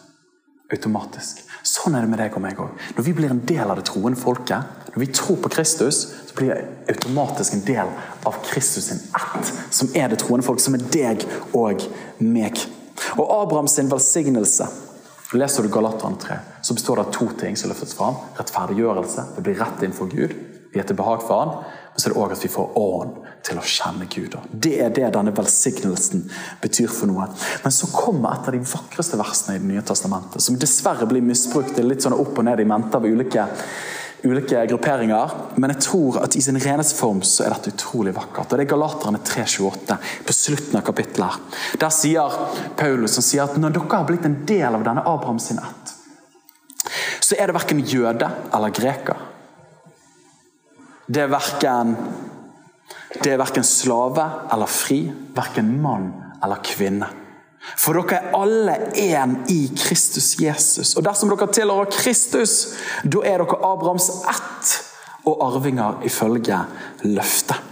[0.75, 1.41] Automatisk.
[1.65, 2.75] Sånn er det med deg og meg òg.
[2.97, 6.37] Når vi blir en del av det troende folket, når vi tror på Kristus, så
[6.37, 7.95] blir jeg automatisk en del
[8.29, 11.25] av Kristus sin ett, som er det troende folk, som er deg
[11.57, 11.87] og
[12.21, 12.61] meg.
[13.17, 14.69] Og Abrahams velsignelse
[15.37, 18.15] Leser du Galaterne 3, så består det av to ting som løftes fram.
[18.39, 19.25] Rettferdiggjørelse.
[19.37, 20.33] Det blir rett innenfor Gud.
[20.73, 21.53] Vi er til behag for Han.
[21.93, 23.15] Men så er det òg at vi får ånd
[23.49, 24.37] til å kjenne Gud.
[24.53, 26.27] Det er det denne velsignelsen
[26.63, 27.27] betyr for noe.
[27.65, 31.25] Men så kommer et av de vakreste versene i Det nye testamentet, som dessverre blir
[31.25, 31.79] misbrukt.
[31.83, 33.49] Litt sånn opp og ned i mente av ulike
[34.23, 35.31] ulike grupperinger,
[35.63, 38.51] men jeg tror at i sin reneste form så er dette utrolig vakkert.
[38.51, 41.59] Og Det er Galaterne 3,28 på slutten av kapittelet.
[41.79, 42.39] Der sier
[42.77, 45.95] Paulus som sier at når dere har blitt en del av denne Abraham sin ett,
[47.23, 49.28] så er det verken jøde eller greker.
[51.09, 51.95] Det er verken,
[53.23, 56.11] det er verken slave eller fri, verken mann
[56.45, 57.09] eller kvinne.
[57.77, 60.95] For dere er alle én i Kristus Jesus.
[60.97, 62.59] Og dersom dere tilhører Kristus,
[63.05, 64.77] da er dere Abrahams ett
[65.29, 66.61] og arvinger ifølge
[67.09, 67.65] løftet.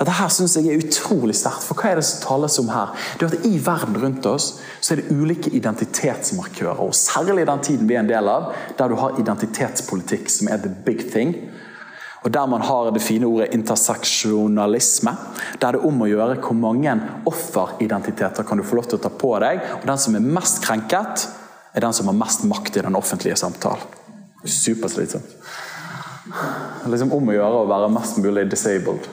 [0.00, 1.62] Dette her synes jeg er utrolig sterkt.
[1.62, 2.94] For hva er det som tales om her?
[3.20, 6.80] Det er at I verden rundt oss så er det ulike identitetsmarkører.
[6.80, 10.48] og Særlig i den tiden vi er en del av, der du har identitetspolitikk, som
[10.48, 11.36] er the big thing.
[12.24, 15.12] Og Der man har det fine ordet interseksjonalisme.
[15.60, 16.92] Der det er om å gjøre hvor mange
[17.26, 19.62] offeridentiteter kan du få lov til å ta på deg.
[19.80, 21.28] Og den som er mest krenket,
[21.72, 23.80] er den som har mest makt i den offentlige samtalen.
[24.44, 25.32] Superslitsomt.
[26.84, 29.08] Er liksom om å gjøre å være mest mulig disabled.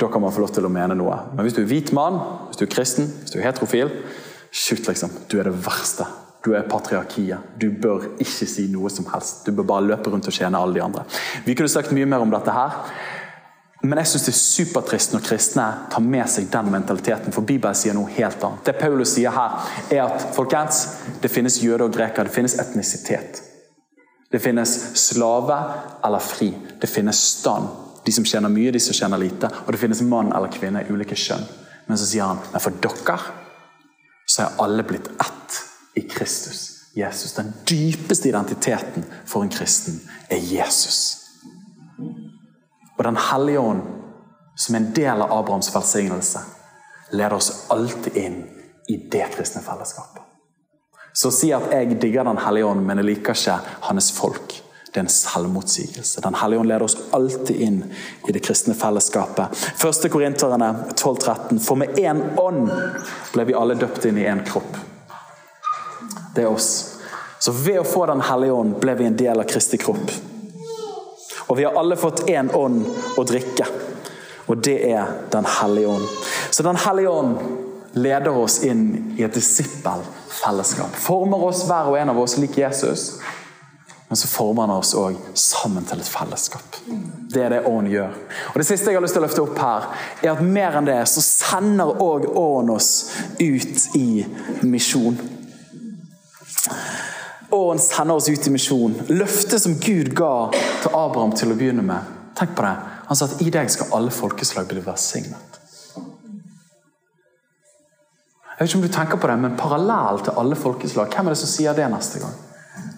[0.00, 1.18] Da kan man få lov til å mene noe.
[1.34, 2.16] Men hvis du er hvit mann,
[2.48, 3.92] hvis du er kristen, hvis du er heterofil,
[4.52, 5.12] shoot, liksom.
[5.28, 6.08] Du er det verste
[6.44, 7.38] du er patriarkiet.
[7.58, 9.44] Du bør ikke si noe som helst.
[9.46, 11.04] Du bør bare løpe rundt og tjene alle de andre.
[11.46, 12.78] Vi kunne sagt mye mer om dette her.
[13.82, 17.34] Men jeg syns det er supertrist når kristne tar med seg den mentaliteten.
[17.34, 18.62] For Bibelen sier noe helt annet.
[18.66, 19.56] Det Paulus sier her,
[19.90, 20.84] er at folkens,
[21.22, 22.26] det finnes jøder og greker.
[22.26, 23.42] Det finnes etnisitet.
[24.32, 25.58] Det finnes slave
[26.04, 26.52] eller fri.
[26.80, 27.70] Det finnes stand.
[28.06, 29.50] De som tjener mye, de som tjener lite.
[29.66, 31.44] Og det finnes mann eller kvinne i ulike kjønn.
[31.86, 33.18] Men så sier han men for dere
[34.30, 35.58] så er alle blitt ett
[35.94, 36.82] i Kristus.
[36.94, 37.32] Jesus.
[37.32, 41.18] Den dypeste identiteten for en kristen er Jesus.
[42.98, 43.82] Og Den hellige ånd,
[44.56, 46.40] som er en del av Abrahams velsignelse,
[47.10, 48.42] leder oss alltid inn
[48.88, 50.22] i det kristne fellesskapet.
[51.12, 54.54] Så å si at jeg digger Den hellige ånd, men jeg liker ikke hans folk,
[54.92, 56.20] det er en selvmotsigelse.
[56.20, 57.82] Den hellige ånd leder oss alltid inn
[58.28, 59.56] i det kristne fellesskapet.
[59.80, 61.60] Første Korinterne 12-13.
[61.64, 62.68] For med én ånd
[63.32, 64.76] ble vi alle døpt inn i én kropp
[66.34, 66.98] det er oss.
[67.38, 70.12] Så ved å få Den hellige ånd ble vi en del av Kristi kropp.
[71.48, 72.86] Og vi har alle fått én ånd
[73.18, 73.66] å drikke,
[74.46, 76.08] og det er Den hellige ånd.
[76.50, 77.38] Så Den hellige ånd
[77.92, 80.94] leder oss inn i et disippelfellesskap.
[80.96, 83.18] Former oss hver og en av oss lik Jesus,
[84.08, 86.78] men så former han oss òg sammen til et fellesskap.
[87.32, 88.16] Det er det Ånden gjør.
[88.52, 89.86] Og Det siste jeg har lyst til å løfte opp her,
[90.22, 92.90] er at mer enn det så sender òg Ånden oss
[93.40, 94.26] ut i
[94.68, 95.16] misjon.
[97.52, 98.94] Og han sender oss ut i misjon.
[99.12, 102.12] Løftet som Gud ga til Abraham til å begynne med.
[102.38, 102.76] Tenk på det.
[103.08, 105.58] Han sa at i deg skal alle folkeslag bli velsignet.
[108.52, 111.34] Jeg vet ikke om du tenker på det, men Parallell til alle folkeslag, hvem er
[111.34, 112.36] det som sier det neste gang?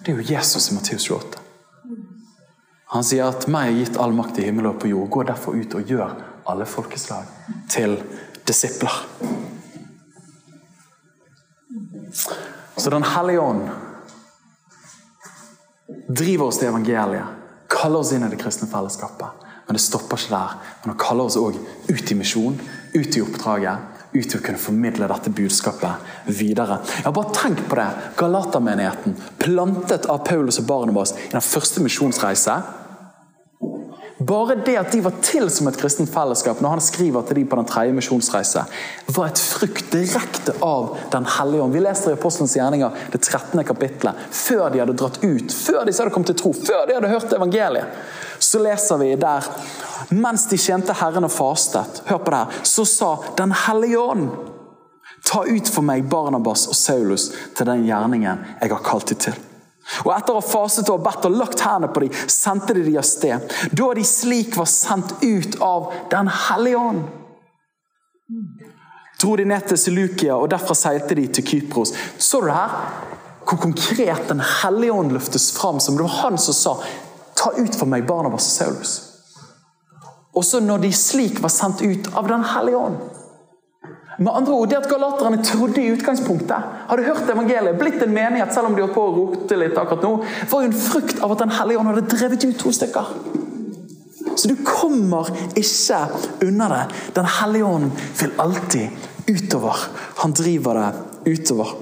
[0.05, 1.41] Det er jo Jesus i Matteus 28.
[2.93, 5.09] Han sier at 'meg er gitt all makt i himmel og på jord'.
[5.09, 6.13] Gå derfor ut og gjør
[6.47, 7.25] alle folkeslag
[7.69, 8.03] til
[8.47, 8.93] disipler.
[12.77, 13.69] Så Den hellige ånd
[16.07, 19.45] driver oss til evangeliet, kaller oss inn i det kristne fellesskapet.
[19.65, 20.55] Men det stopper ikke der.
[20.83, 21.57] Men han kaller oss òg
[21.89, 22.57] ut i misjon,
[22.93, 23.91] ut i oppdraget.
[24.15, 26.77] Ut til å kunne formidle dette budskapet videre.
[27.03, 27.87] Ja, Bare tenk på det.
[28.15, 32.55] Galatermenigheten, plantet av Paulus og Barnabas i den første misjonsreise.
[34.25, 37.43] Bare det at de var til som et kristent fellesskap, når han skriver til de
[37.49, 38.63] på den tredje misjonsreise,
[39.11, 41.75] var et frukt direkte av Den hellige ånd.
[41.75, 43.63] Vi leser i Apostelens gjerninger det 13.
[43.67, 44.23] kapittelet.
[44.31, 47.35] Før de hadde dratt ut, før de hadde kommet til tro, før de hadde hørt
[47.37, 48.01] evangeliet,
[48.39, 49.49] så leser vi der
[50.15, 54.29] mens de tjente Herren og fastet, hør på det her, så sa Den hellige ånd
[55.25, 59.39] Ta ut for meg Barnabas og Saulus til den gjerningen jeg har kalt dem til.
[60.03, 62.97] Og Etter å ha faset og bedt og lagt hendene på dem, sendte de de
[62.97, 63.53] av sted.
[63.71, 67.03] Da de slik var sendt ut av Den hellige ånd,
[69.21, 71.93] dro de ned til Selukia, og derfra seilte de til Kypros.
[72.17, 72.73] Så du her
[73.45, 75.97] hvor konkret Den hellige ånd løftes fram som?
[75.97, 76.77] Det var han som sa
[77.35, 78.93] Ta ut for meg Barnabas og Saulus.
[80.35, 83.14] Og så når de slik var sendt ut av Den hellige ånd
[84.17, 88.53] med andre ord, Det at galaterne trodde i utgangspunktet, hadde hørt evangeliet, blitt en menighet,
[88.53, 90.13] selv om de holdt på å rote litt akkurat nå,
[90.51, 93.05] var jo en frukt av at Den hellige ånd hadde drevet ut to stykker.
[94.35, 96.07] Så du kommer ikke
[96.43, 96.83] unna det.
[97.15, 98.89] Den hellige ånd vil alltid
[99.27, 99.75] utover.
[100.17, 101.75] Han driver det utover.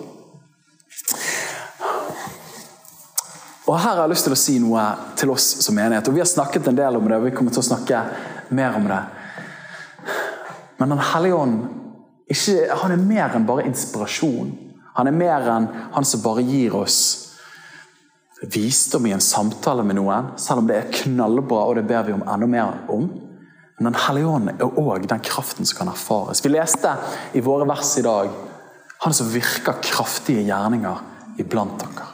[3.65, 4.83] Og Her har jeg lyst til å si noe
[5.17, 6.07] til oss som menighet.
[6.07, 8.01] og Vi har snakket en del om det, og vi kommer til å snakke
[8.49, 8.99] mer om det.
[10.77, 11.82] Men Den hellige ånd
[12.31, 14.53] ikke, han er mer enn bare inspirasjon.
[14.95, 16.99] Han er mer enn han som bare gir oss
[18.43, 22.15] visdom i en samtale med noen, selv om det er knallbra, og det ber vi
[22.15, 23.07] om enda mer om.
[23.77, 26.43] Men Den hellige ånd er òg den kraften som kan erfares.
[26.43, 26.91] Vi leste
[27.33, 28.29] i våre vers i dag
[29.03, 32.05] han som virker kraftige gjerninger iblant dere.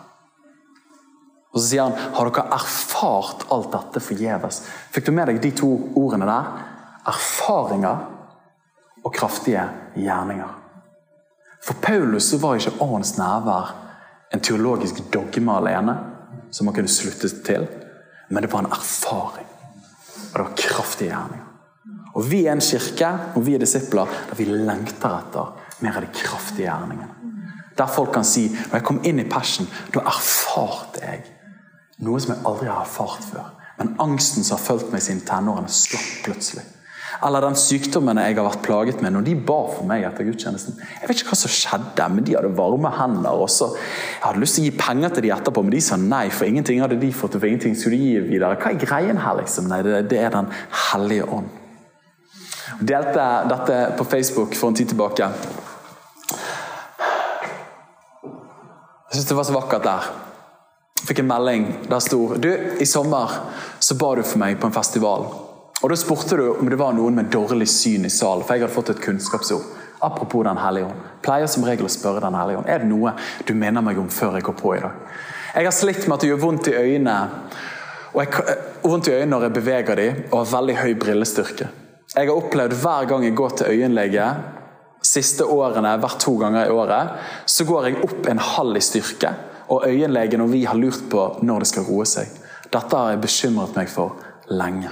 [1.54, 4.64] Og Så sier han har dere erfart alt dette forgjeves.
[4.94, 6.50] Fikk du med deg de to ordene der?
[7.10, 8.08] Erfaringer
[9.04, 9.64] og kraftige
[9.96, 10.56] gjerninger.
[11.64, 13.76] For Paulus var ikke åndens nærvær
[14.34, 15.98] en teologisk dogme alene
[16.52, 17.68] som man kunne slutte til,
[18.30, 19.48] men det var en erfaring.
[20.34, 21.46] Og det var kraftige gjerninger.
[22.14, 26.02] Og Vi er en kirke og vi er disipler der vi lengter etter mer av
[26.02, 27.16] de kraftige gjerningene.
[27.78, 31.22] Der folk kan si når jeg kom inn i Passion, da erfarte jeg
[32.04, 33.54] noe som jeg aldri har erfart før.
[33.78, 36.66] Men angsten som har fulgt meg siden tenårene, slapp plutselig.
[37.26, 40.78] Eller den sykdommen jeg har vært plaget med når de ba for meg etter gudstjenesten.
[40.80, 43.42] Jeg vet ikke hva som skjedde, men de hadde varme hender.
[43.44, 43.74] også.
[43.76, 46.48] Jeg hadde lyst til å gi penger til de etterpå, men de sa nei, for
[46.48, 47.36] ingenting hadde de fått.
[47.36, 48.56] for ingenting skulle de gi videre.
[48.56, 49.68] Hva er greien her, liksom?
[49.68, 50.48] Nei, det, det er Den
[50.92, 51.50] hellige ånd.
[52.80, 55.28] Jeg delte dette på Facebook for en tid tilbake.
[59.10, 60.10] Jeg syns det var så vakkert der.
[61.02, 63.40] Jeg fikk en melding der sto du, i sommer
[63.82, 65.49] så ba du for meg på en festival.
[65.82, 68.66] Og Da spurte du om det var noen med dårlig syn i salen, for jeg
[68.66, 69.64] hadde fått et kunnskapsord.
[70.02, 71.08] Apropos Den hellige ånd.
[71.22, 73.14] Pleier som regel å spørre Den hellige ånd er det noe
[73.48, 74.92] du minner meg om før jeg går på i dag.
[75.56, 77.18] Jeg har slitt med at det gjør vondt i øynene
[78.14, 81.68] og jeg, vondt i øynene når jeg beveger dem, og har veldig høy brillestyrke.
[82.16, 84.30] Jeg har opplevd hver gang jeg går til øyenlege,
[85.06, 89.34] siste årene, hvert to ganger i året, så går jeg opp en halv i styrke.
[89.70, 92.34] Og øyenlegen og vi har lurt på når det skal roe seg.
[92.74, 94.18] Dette har jeg bekymret meg for
[94.50, 94.90] lenge.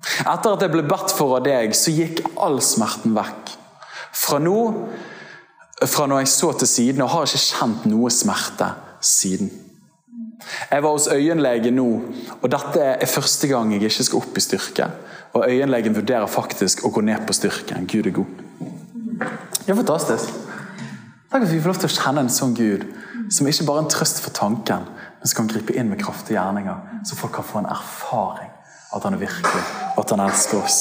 [0.00, 3.54] Etter at jeg ble bedt for av deg, så gikk all smerten vekk.
[4.16, 4.60] Fra nå,
[5.86, 8.70] fra når jeg så til siden, og har ikke kjent noe smerte
[9.04, 9.50] siden.
[10.70, 11.88] Jeg var hos øyenlege nå,
[12.40, 14.88] og dette er første gang jeg ikke skal opp i styrke.
[15.36, 17.86] Og øyenlegen vurderer faktisk å gå ned på styrken.
[17.86, 18.38] Gud er god.
[19.60, 20.32] Det er fantastisk.
[21.30, 22.88] Tenk at vi får lov til å kjenne en sånn Gud,
[23.30, 24.88] som ikke bare er en trøst for tanken,
[25.20, 28.50] men som kan gripe inn med kraftige gjerninger, så folk kan få en erfaring
[28.92, 29.62] at han er virkelig,
[29.98, 30.80] at han elsker oss.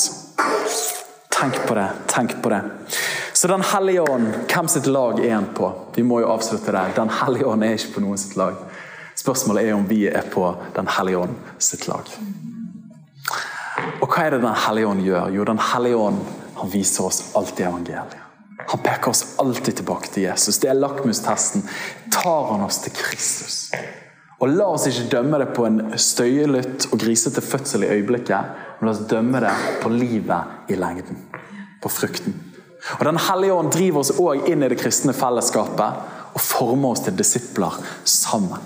[1.40, 1.88] Tenk på det.
[2.08, 2.62] tenk på det.
[3.34, 5.72] Så Den hellige ånd, hvem sitt lag er han på?
[5.96, 6.92] Vi må jo avslutte der.
[6.96, 8.58] Den hellige ånd er ikke på noen sitt lag.
[9.16, 12.10] Spørsmålet er om vi er på Den hellige ånd sitt lag.
[14.02, 15.30] Og hva er det Den hellige ånd gjør?
[15.32, 16.20] Jo, Den hellige ånd
[16.60, 18.18] han viser oss alltid evangeliet.
[18.68, 20.60] Han peker oss alltid tilbake til Jesus.
[20.60, 21.64] Det er lakmustesten.
[22.12, 23.72] Tar han oss til Kristus?
[24.40, 28.88] Og La oss ikke dømme det på en støyelytt og grisete fødsel i øyeblikket, men
[28.88, 31.20] la oss dømme det på livet i lengden.
[31.84, 32.38] På frukten.
[33.00, 37.04] Og Den hellige ånd driver oss òg inn i det kristne fellesskapet og former oss
[37.04, 37.76] til disipler
[38.08, 38.64] sammen.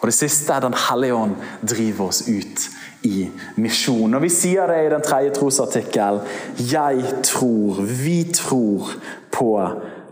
[0.00, 2.68] Og Det siste er Den hellige ånd driver oss ut
[3.04, 4.14] i misjon.
[4.14, 6.22] Og Vi sier det i den tredje trosartikkel.
[6.56, 8.88] Jeg tror, vi tror
[9.32, 9.50] på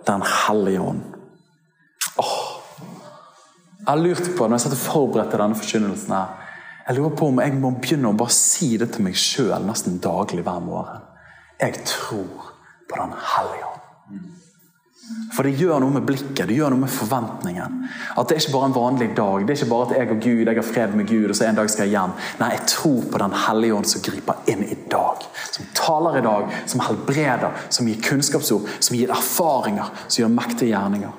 [0.06, 1.00] Den hellige ånd.
[3.88, 6.33] Jeg har lurt på, når jeg satt og forberedte denne forkynnelsen her,
[6.88, 9.94] jeg lurer på om jeg må begynne å bare si det til meg sjøl nesten
[10.05, 11.07] daglig hver morgen.
[11.57, 12.51] Jeg tror
[12.88, 14.27] på Den hellige ånd.
[15.33, 17.79] For det gjør noe med blikket, det gjør noe med forventningen.
[18.12, 19.46] At det er ikke bare en vanlig dag.
[19.46, 21.46] Det er ikke bare at jeg og Gud, jeg har fred med Gud, og så
[21.46, 22.16] en dag skal jeg hjem.
[22.42, 25.24] Nei, jeg tror på Den hellige ånd som griper inn i dag.
[25.55, 30.74] Som taler i dag, som helbreder, som gir kunnskapsord, som gir erfaringer, som gjør mektige
[30.74, 31.16] gjerninger.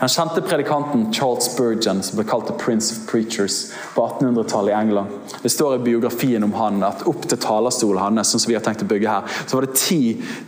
[0.00, 4.78] Den kjente predikanten Charles Spurgeon, som ble kalt The Prince of Preachers på 1800-tallet i
[4.78, 5.10] England.
[5.42, 8.64] Det står i biografien om han at opp til talerstolen hans, sånn som vi har
[8.64, 10.00] tenkt å bygge her, så var det ti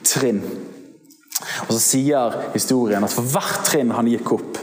[0.06, 0.42] trinn.
[1.66, 4.58] Og så sier historien at for hvert trinn han gikk opp,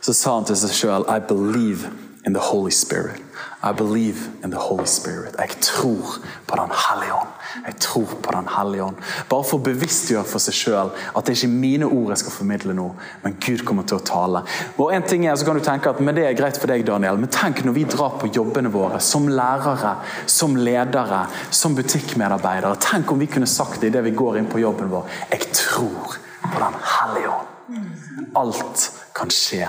[0.00, 1.90] så sa han til seg sjøl I believe
[2.26, 3.29] in the Holy Spirit.
[3.62, 5.34] I believe in the Holy Spirit.
[5.38, 7.28] Jeg tror på Den hellige ånd.
[7.66, 8.96] Jeg tror på Den hellige ånd.
[9.28, 12.34] Bare for å bevisstgjøre for seg sjøl at det er ikke mine ord jeg skal
[12.38, 12.86] formidle nå,
[13.20, 14.42] men Gud kommer til å tale.
[14.78, 16.86] Og en ting er, så kan du tenke at men Det er greit for deg,
[16.88, 19.94] Daniel, men tenk når vi drar på jobbene våre som lærere,
[20.26, 22.80] som ledere, som butikkmedarbeidere.
[22.80, 25.08] Tenk om vi kunne sagt det idet vi går inn på jobben vår.
[25.36, 26.16] Jeg tror
[26.48, 28.36] på Den hellige ånd.
[28.40, 29.68] Alt kan skje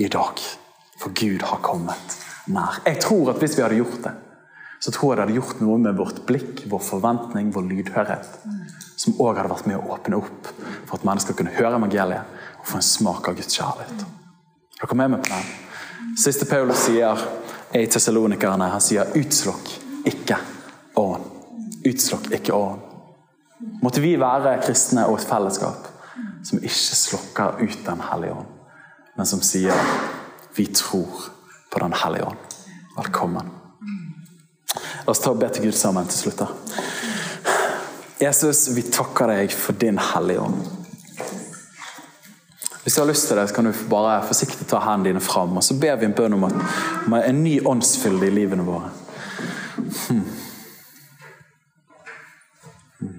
[0.00, 0.40] i dag,
[0.96, 2.80] for Gud har kommet nær.
[2.86, 4.14] Jeg tror at hvis vi hadde gjort det,
[4.80, 8.28] så tror jeg det hadde gjort noe med vårt blikk, vår forventning, vår lydhørhet.
[8.96, 10.50] Som òg hadde vært med å åpne opp
[10.86, 14.04] for at mennesker kunne høre evangeliet og få en smak av Guds kjærlighet.
[14.76, 15.54] Er dere med på den?
[16.20, 17.24] Siste Paulus sier
[17.72, 18.68] er i Tessalonikerne.
[18.72, 19.72] Han sier 'utslokk
[20.06, 20.36] ikke
[20.96, 21.32] ånd'.
[21.86, 22.80] Utslokk ikke ånd.
[23.82, 25.88] Måtte vi være kristne og et fellesskap
[26.44, 28.46] som ikke slokker ut Den hellige ånd,
[29.16, 29.74] men som sier
[30.56, 31.35] 'vi tror
[31.76, 32.36] på Den hellige ånd'.
[32.96, 33.50] Velkommen.
[35.04, 36.40] La oss ta og be til Gud sammen til slutt.
[38.20, 40.54] Jesus, vi takker deg for din hellige ånd.
[42.82, 45.56] Hvis du har lyst til det, så kan du bare forsiktig ta hendene dine fram.
[45.56, 46.54] Og så ber vi en bønn om, at,
[47.06, 48.88] om en ny åndsfylde i livene våre.
[50.06, 50.22] Hmm.
[53.00, 53.18] Hmm.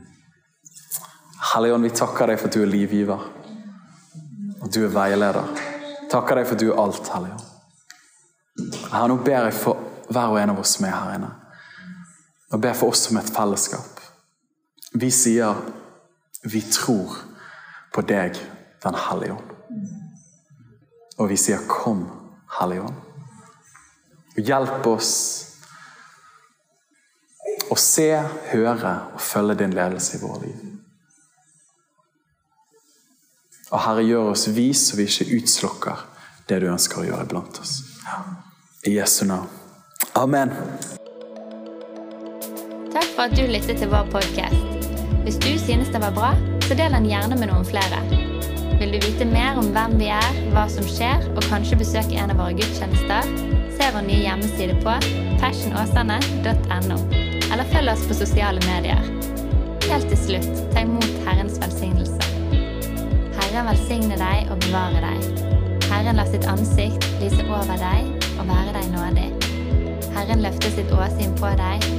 [1.52, 3.30] Hellige ånd, vi takker deg for at du er livgiver.
[4.63, 5.54] At du er veileder.
[6.10, 7.46] Takker deg for at du er alt, Hellige
[8.88, 8.95] ånd.
[8.95, 11.32] Her, nå ber jeg for hver og en av oss som er her inne.
[12.52, 14.00] Og ber for oss som et fellesskap.
[14.95, 15.60] Vi sier
[16.47, 17.17] vi tror
[17.93, 18.38] på deg,
[18.84, 19.50] Den hellige ånd.
[21.17, 22.12] Og vi sier 'Kom,
[22.60, 23.02] Hellige ånd'.
[24.38, 25.45] Hjelp oss
[27.71, 30.56] å se, høre og følge din ledelse i våre liv.
[33.71, 36.06] Og Herre, gjør oss vis så vi ikke utslukker
[36.50, 37.87] det du ønsker å gjøre iblant oss.
[38.88, 39.47] I Jesu navn.
[40.13, 40.52] Amen.
[42.93, 44.86] Takk for at du lyttet til vår podkast.
[45.26, 46.30] Hvis du synes den var bra,
[46.63, 48.00] så del den gjerne med noen flere.
[48.80, 52.32] Vil du vite mer om hvem vi er, hva som skjer, og kanskje besøke en
[52.32, 53.28] av våre gudstjenester,
[53.76, 54.93] se vår nye hjemmeside på
[55.43, 57.00] fashionåsane.no,
[57.52, 59.04] eller følg oss på sosiale medier.
[59.89, 62.32] Helt til slutt, ta imot Herrens velsignelse.
[63.36, 65.43] Herren velsigne deg og bevare deg.
[65.91, 68.16] Herren la sitt ansikt lyse over deg
[68.47, 69.29] være deg nådig.
[70.15, 71.96] Herren løfter sitt åsyn på deg